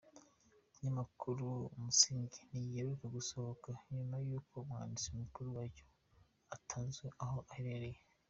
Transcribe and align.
Ikinyamakuru 0.65 1.47
Umusingi 1.75 2.39
ntigiheruka 2.47 3.05
gusohoka 3.15 3.69
nyuma 3.95 4.15
y’aho 4.27 4.57
Umwanditsi 4.63 5.07
mukuru 5.19 5.47
wacyo 5.57 5.85
atazwi 6.55 7.07
aho 7.25 7.37
aherereye. 7.53 7.99